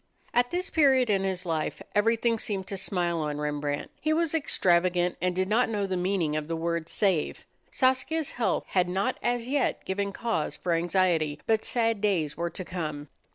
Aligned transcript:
At 0.33 0.49
this 0.49 0.71
period 0.71 1.11
in 1.11 1.23
his 1.23 1.45
life 1.45 1.79
everything 1.93 2.39
seemed 2.39 2.65
to 2.69 2.75
smile 2.75 3.19
on 3.19 3.37
Rembrandt. 3.37 3.91
He 4.01 4.13
was 4.13 4.33
extravagant 4.33 5.15
and 5.21 5.35
did 5.35 5.47
not 5.47 5.69
know 5.69 5.85
the 5.85 5.95
meaning 5.95 6.35
of 6.35 6.47
the 6.47 6.55
word 6.55 6.89
"save." 6.89 7.45
Saskia's 7.69 8.31
health 8.31 8.63
had 8.69 8.89
not 8.89 9.19
as 9.21 9.47
yet 9.47 9.85
given 9.85 10.11
cause 10.11 10.57
for 10.57 10.73
anxiety. 10.73 11.39
But 11.45 11.63
sad 11.63 12.01
days 12.01 12.35
were 12.35 12.49
to 12.49 12.65
come. 12.65 13.09